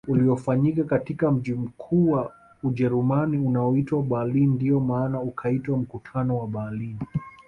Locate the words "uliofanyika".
0.07-0.83